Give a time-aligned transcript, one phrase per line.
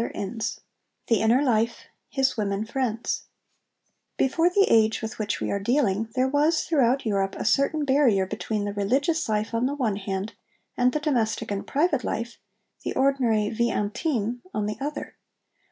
[0.00, 0.38] CHAPTER III
[1.08, 1.80] THE INNER LIFE:
[2.10, 3.22] HIS WOMEN FRIENDS
[4.16, 8.24] Before the age with which we are dealing there was, throughout Europe, a certain barrier
[8.24, 10.34] between the religious life on the one hand
[10.76, 12.38] and the domestic and private life
[12.84, 15.16] the ordinary vie intime on the other.